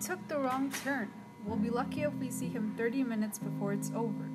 took 0.00 0.28
the 0.28 0.38
wrong 0.38 0.70
turn. 0.84 1.10
We'll 1.44 1.56
be 1.56 1.70
lucky 1.70 2.02
if 2.02 2.12
we 2.14 2.30
see 2.30 2.48
him 2.48 2.74
30 2.76 3.04
minutes 3.04 3.38
before 3.38 3.72
it's 3.72 3.90
over, 3.94 4.28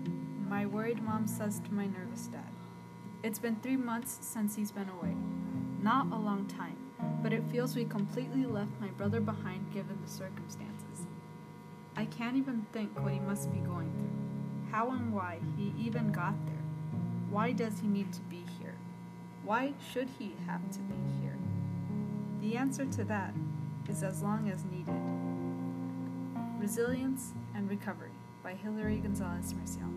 my 0.47 0.65
worried 0.65 1.03
mom 1.03 1.27
says 1.27 1.59
to 1.59 1.73
my 1.73 1.85
nervous 1.85 2.27
dad. 2.27 2.49
It's 3.23 3.39
been 3.39 3.57
three 3.57 3.77
months 3.77 4.17
since 4.21 4.55
he's 4.55 4.71
been 4.71 4.89
away. 4.89 5.15
Not 5.81 6.11
a 6.11 6.15
long 6.15 6.47
time, 6.47 6.77
but 7.21 7.33
it 7.33 7.43
feels 7.51 7.75
we 7.75 7.85
completely 7.85 8.45
left 8.45 8.71
my 8.79 8.87
brother 8.87 9.21
behind 9.21 9.71
given 9.71 9.99
the 10.03 10.09
circumstances. 10.09 11.05
I 11.95 12.05
can't 12.05 12.37
even 12.37 12.65
think 12.71 12.97
what 12.99 13.13
he 13.13 13.19
must 13.19 13.51
be 13.51 13.59
going 13.59 13.91
through, 13.91 14.71
how 14.71 14.89
and 14.91 15.13
why 15.13 15.39
he 15.57 15.73
even 15.77 16.11
got 16.11 16.33
there. 16.45 16.55
Why 17.29 17.51
does 17.51 17.79
he 17.79 17.87
need 17.87 18.11
to 18.13 18.21
be 18.21 18.43
here? 18.59 18.75
Why 19.43 19.73
should 19.91 20.09
he 20.17 20.35
have 20.47 20.71
to 20.71 20.79
be 20.79 20.95
here? 21.21 21.37
The 22.41 22.57
answer 22.57 22.85
to 22.85 23.03
that 23.05 23.33
is 23.87 24.01
as 24.01 24.23
long 24.23 24.49
as 24.49 24.63
needed. 24.65 25.30
Resilience 26.61 27.33
and 27.55 27.67
Recovery 27.67 28.11
by 28.43 28.53
Hilary 28.53 28.97
Gonzalez 28.97 29.51
Murciel. 29.51 29.91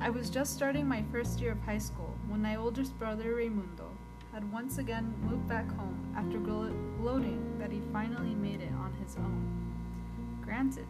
I 0.00 0.10
was 0.10 0.28
just 0.28 0.52
starting 0.52 0.88
my 0.88 1.04
first 1.12 1.40
year 1.40 1.52
of 1.52 1.60
high 1.60 1.78
school 1.78 2.12
when 2.26 2.42
my 2.42 2.56
oldest 2.56 2.98
brother 2.98 3.36
Raimundo 3.36 3.88
had 4.32 4.50
once 4.52 4.78
again 4.78 5.14
moved 5.22 5.46
back 5.46 5.70
home 5.76 6.12
after 6.16 6.38
gloating 6.38 7.56
that 7.56 7.70
he 7.70 7.80
finally 7.92 8.34
made 8.34 8.60
it 8.60 8.72
on 8.72 8.92
his 9.00 9.14
own. 9.14 9.46
Granted, 10.42 10.88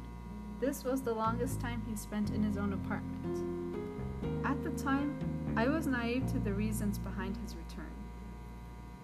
this 0.61 0.83
was 0.83 1.03
the 1.03 1.13
longest 1.13 1.61
time 1.61 1.83
he 1.87 1.95
spent 1.95 2.31
in 2.31 2.43
his 2.43 2.57
own 2.57 2.73
apartment. 2.73 4.47
At 4.47 4.65
the 4.65 4.71
time, 4.83 5.15
I 5.59 5.69
was 5.69 5.87
naive 5.87 6.27
to 6.33 6.39
the 6.39 6.55
reasons 6.55 6.97
behind 6.97 7.37
his 7.37 7.55
return. 7.55 7.93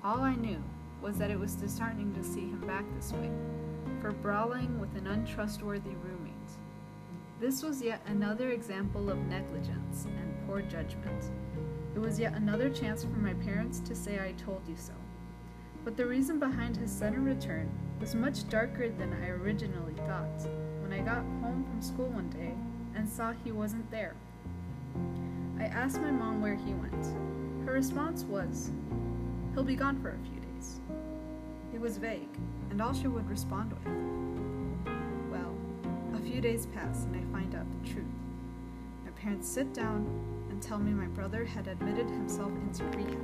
All 0.02 0.20
I 0.22 0.36
knew 0.36 0.62
was 1.02 1.18
that 1.18 1.30
it 1.30 1.38
was 1.38 1.54
disheartening 1.54 2.14
to 2.14 2.24
see 2.24 2.48
him 2.48 2.64
back 2.66 2.86
this 2.96 3.12
way, 3.12 3.30
for 4.02 4.10
brawling 4.10 4.80
with 4.80 4.96
an 4.96 5.06
untrustworthy 5.06 5.94
roommate. 6.02 6.32
This 7.38 7.62
was 7.62 7.80
yet 7.80 8.02
another 8.06 8.50
example 8.50 9.08
of 9.08 9.18
negligence 9.28 10.06
and 10.06 10.46
poor 10.46 10.60
judgment. 10.60 11.30
It 11.94 12.00
was 12.00 12.18
yet 12.18 12.34
another 12.34 12.68
chance 12.68 13.04
for 13.04 13.10
my 13.10 13.34
parents 13.34 13.78
to 13.78 13.94
say 13.94 14.18
I 14.18 14.32
told 14.32 14.62
you 14.66 14.74
so. 14.76 14.92
But 15.84 15.96
the 15.96 16.04
reason 16.04 16.40
behind 16.40 16.76
his 16.76 16.90
sudden 16.90 17.24
return 17.24 17.70
was 18.00 18.16
much 18.16 18.48
darker 18.48 18.88
than 18.88 19.12
I 19.22 19.28
originally 19.28 19.94
thought 19.94 20.48
when 20.80 20.92
I 20.92 20.98
got 20.98 21.22
home 21.40 21.64
from 21.70 21.80
school 21.80 22.08
one 22.08 22.28
day 22.30 22.54
and 22.96 23.08
saw 23.08 23.32
he 23.44 23.52
wasn't 23.52 23.88
there. 23.92 24.16
I 25.60 25.66
asked 25.66 26.00
my 26.00 26.10
mom 26.10 26.42
where 26.42 26.56
he 26.56 26.74
went. 26.74 27.06
Her 27.66 27.74
response 27.74 28.24
was, 28.24 28.72
He'll 29.54 29.62
be 29.62 29.76
gone 29.76 30.02
for 30.02 30.08
a 30.08 30.18
few 30.28 30.40
days. 30.40 30.80
Was 31.82 31.96
vague, 31.96 32.28
and 32.70 32.80
all 32.80 32.94
she 32.94 33.08
would 33.08 33.28
respond 33.28 33.72
with. 33.72 33.84
Well, 35.32 35.52
a 36.14 36.20
few 36.22 36.40
days 36.40 36.66
pass 36.66 37.02
and 37.06 37.16
I 37.16 37.36
find 37.36 37.56
out 37.56 37.66
the 37.72 37.90
truth. 37.90 38.04
My 39.04 39.10
parents 39.10 39.48
sit 39.48 39.74
down 39.74 40.06
and 40.48 40.62
tell 40.62 40.78
me 40.78 40.92
my 40.92 41.08
brother 41.08 41.44
had 41.44 41.66
admitted 41.66 42.08
himself 42.08 42.52
into 42.52 42.84
rehab. 42.96 43.18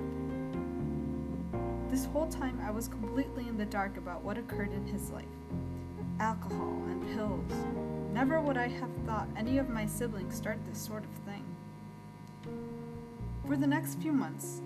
This 1.89 2.07
whole 2.07 2.27
time 2.27 2.61
I 2.67 2.73
was 2.73 2.89
completely 2.89 3.47
in 3.47 3.57
the 3.57 3.65
dark 3.65 3.97
about 3.97 4.25
what 4.25 4.37
occurred 4.37 4.73
in 4.73 4.85
his 4.89 5.11
life 5.11 5.25
alcohol 6.19 6.83
and 6.89 7.15
pills. 7.15 7.53
Never 8.13 8.41
would 8.41 8.57
I 8.57 8.67
have 8.67 8.91
thought 9.07 9.29
any 9.37 9.59
of 9.59 9.69
my 9.69 9.87
siblings 9.87 10.35
start 10.35 10.59
this 10.65 10.81
sort 10.81 11.05
of 11.05 11.11
thing. 11.25 11.45
For 13.47 13.57
the 13.57 13.69
next 13.69 14.01
few 14.01 14.11
months, 14.11 14.63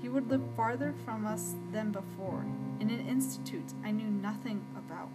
he 0.00 0.08
would 0.08 0.30
live 0.30 0.42
farther 0.56 0.94
from 1.04 1.26
us 1.26 1.54
than 1.72 1.90
before, 1.90 2.44
in 2.80 2.90
an 2.90 3.06
institute 3.08 3.72
I 3.84 3.90
knew 3.90 4.08
nothing 4.08 4.64
about. 4.76 5.08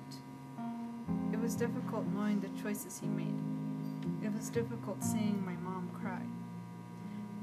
It 1.31 1.39
was 1.39 1.55
difficult 1.55 2.05
knowing 2.07 2.39
the 2.39 2.61
choices 2.61 2.99
he 2.99 3.07
made. 3.07 3.39
It 4.23 4.33
was 4.33 4.49
difficult 4.49 5.03
seeing 5.03 5.43
my 5.45 5.53
mom 5.53 5.89
cry. 6.01 6.21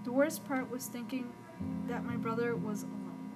The 0.04 0.12
worst 0.12 0.46
part 0.46 0.70
was 0.70 0.86
thinking 0.86 1.32
that 1.88 2.04
my 2.04 2.16
brother 2.16 2.54
was 2.54 2.82
alone. 2.82 3.34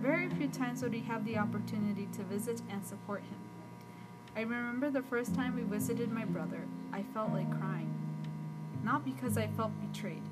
Very 0.00 0.28
few 0.28 0.48
times 0.48 0.82
would 0.82 0.92
he 0.92 1.00
have 1.00 1.24
the 1.24 1.38
opportunity 1.38 2.08
to 2.12 2.22
visit 2.22 2.60
and 2.70 2.84
support 2.84 3.20
him. 3.22 3.38
I 4.36 4.42
remember 4.42 4.90
the 4.90 5.02
first 5.02 5.34
time 5.34 5.56
we 5.56 5.62
visited 5.62 6.12
my 6.12 6.24
brother, 6.24 6.60
I 6.92 7.02
felt 7.14 7.32
like 7.32 7.50
crying. 7.58 7.92
Not 8.84 9.04
because 9.04 9.38
I 9.38 9.46
felt 9.48 9.72
betrayed, 9.80 10.22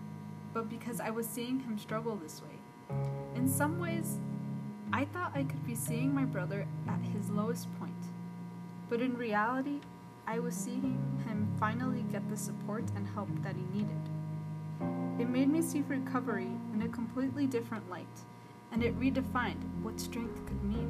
but 0.53 0.69
because 0.69 1.00
I 1.00 1.10
was 1.10 1.26
seeing 1.26 1.60
him 1.60 1.78
struggle 1.78 2.16
this 2.16 2.42
way. 2.42 2.58
In 3.34 3.48
some 3.48 3.78
ways, 3.78 4.18
I 4.92 5.04
thought 5.06 5.32
I 5.34 5.44
could 5.44 5.66
be 5.66 5.74
seeing 5.74 6.14
my 6.14 6.24
brother 6.24 6.66
at 6.88 7.00
his 7.00 7.30
lowest 7.30 7.68
point. 7.78 7.92
But 8.88 9.00
in 9.00 9.16
reality, 9.16 9.80
I 10.26 10.38
was 10.38 10.54
seeing 10.54 10.98
him 11.26 11.48
finally 11.58 12.04
get 12.10 12.28
the 12.30 12.36
support 12.36 12.84
and 12.96 13.06
help 13.08 13.28
that 13.42 13.56
he 13.56 13.78
needed. 13.78 14.00
It 15.18 15.28
made 15.28 15.48
me 15.48 15.62
see 15.62 15.82
recovery 15.86 16.50
in 16.72 16.82
a 16.82 16.88
completely 16.88 17.46
different 17.46 17.88
light, 17.90 18.06
and 18.72 18.82
it 18.82 18.98
redefined 18.98 19.62
what 19.82 20.00
strength 20.00 20.44
could 20.46 20.62
mean. 20.64 20.88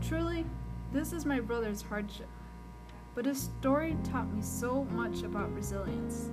Truly, 0.00 0.44
this 0.92 1.12
is 1.12 1.26
my 1.26 1.40
brother's 1.40 1.82
hardship, 1.82 2.28
but 3.14 3.24
his 3.24 3.50
story 3.60 3.96
taught 4.04 4.32
me 4.32 4.42
so 4.42 4.84
much 4.92 5.22
about 5.22 5.54
resilience. 5.54 6.30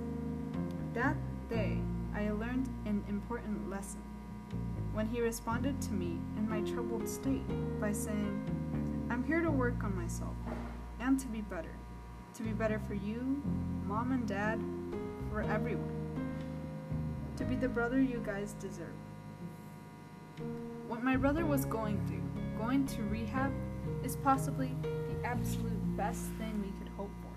That 0.94 1.16
day, 1.48 1.78
I 2.14 2.30
learned 2.30 2.68
an 2.84 3.02
important 3.08 3.70
lesson 3.70 4.02
when 4.92 5.06
he 5.06 5.20
responded 5.22 5.80
to 5.80 5.92
me 5.92 6.18
in 6.36 6.48
my 6.48 6.60
troubled 6.60 7.08
state 7.08 7.46
by 7.80 7.92
saying, 7.92 9.06
I'm 9.10 9.24
here 9.24 9.40
to 9.40 9.50
work 9.50 9.82
on 9.82 9.96
myself 9.96 10.34
and 11.00 11.18
to 11.18 11.26
be 11.28 11.40
better. 11.40 11.72
To 12.34 12.42
be 12.42 12.50
better 12.50 12.78
for 12.86 12.94
you, 12.94 13.42
mom 13.86 14.12
and 14.12 14.26
dad, 14.28 14.60
for 15.30 15.42
everyone. 15.42 15.90
To 17.36 17.44
be 17.44 17.56
the 17.56 17.68
brother 17.68 18.00
you 18.00 18.22
guys 18.24 18.54
deserve. 18.60 18.92
What 20.88 21.02
my 21.02 21.16
brother 21.16 21.46
was 21.46 21.64
going 21.64 21.98
through, 22.06 22.58
going 22.58 22.86
to 22.88 23.02
rehab, 23.04 23.52
is 24.04 24.16
possibly 24.16 24.70
the 24.82 25.26
absolute 25.26 25.96
best 25.96 26.24
thing 26.38 26.62
we 26.62 26.72
could 26.78 26.92
hope 26.96 27.10
for. 27.22 27.31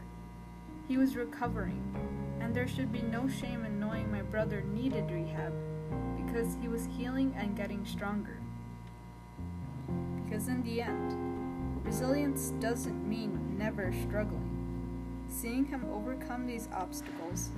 He 0.88 0.97
was 0.97 1.16
recovering, 1.16 1.81
and 2.40 2.53
there 2.53 2.68
should 2.68 2.91
be 2.91 3.01
no 3.01 3.28
shame 3.28 3.66
in 3.66 3.79
knowing 3.79 4.12
my 4.12 4.22
brother 4.22 4.62
needed 4.62 5.09
rehab 5.09 5.51
because 6.16 6.56
he 6.62 6.68
was 6.68 6.88
healing 6.96 7.34
and 7.35 7.57
getting 7.57 7.84
stronger. 7.85 8.38
Because 10.23 10.47
in 10.47 10.62
the 10.62 10.81
end, 10.81 11.84
resilience 11.84 12.51
doesn't 12.59 13.07
mean 13.09 13.57
never 13.57 13.91
struggling. 14.07 14.51
Seeing 15.28 15.66
him 15.66 15.85
overcome 15.91 16.46
these 16.46 16.69
obstacles, 16.72 17.50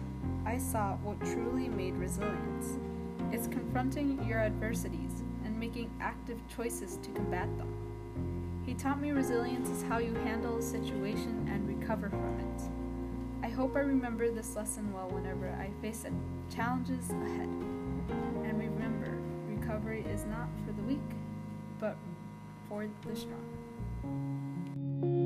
I 0.46 0.58
saw 0.58 0.96
what 0.98 1.20
truly 1.20 1.68
made 1.68 1.96
resilience. 1.98 2.80
It's 3.34 3.48
confronting 3.48 4.26
your 4.26 4.40
adversities 4.40 5.24
and 5.44 5.60
making 5.60 5.92
active 6.00 6.40
choices 6.56 6.98
to 7.04 7.10
combat 7.10 7.50
them. 7.58 8.64
He 8.66 8.74
taught 8.74 9.02
me 9.02 9.12
resilience 9.12 9.70
is 9.70 9.84
how 9.84 9.98
you 9.98 10.14
handle 10.14 10.58
a 10.58 10.62
situation 10.62 11.46
and 11.52 11.68
recover 11.68 12.10
from 12.10 12.40
it. 12.40 12.87
I 13.58 13.60
hope 13.60 13.76
I 13.76 13.80
remember 13.80 14.30
this 14.30 14.56
lesson 14.56 14.94
well 14.94 15.10
whenever 15.10 15.50
I 15.50 15.72
face 15.82 16.06
challenges 16.48 17.10
ahead. 17.10 17.50
And 18.46 18.60
remember, 18.60 19.18
recovery 19.50 20.06
is 20.14 20.26
not 20.26 20.48
for 20.64 20.74
the 20.74 20.84
weak, 20.84 21.00
but 21.80 21.98
for 22.70 22.88
the 23.08 23.16
strong. 23.16 25.17